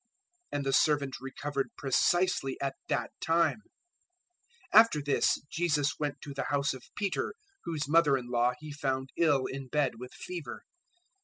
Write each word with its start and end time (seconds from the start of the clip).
And 0.51 0.65
the 0.65 0.73
servant 0.73 1.17
recovered 1.21 1.69
precisely 1.77 2.57
at 2.59 2.73
that 2.89 3.11
time. 3.21 3.61
008:014 4.73 4.79
After 4.79 4.99
this 5.03 5.39
Jesus 5.47 5.99
went 5.99 6.19
to 6.21 6.33
the 6.33 6.45
house 6.45 6.73
of 6.73 6.89
Peter, 6.95 7.35
whose 7.65 7.87
mother 7.87 8.17
in 8.17 8.27
law 8.29 8.53
he 8.57 8.71
found 8.73 9.11
ill 9.15 9.45
in 9.45 9.67
bed 9.67 9.99
with 9.99 10.11
fever. 10.15 10.63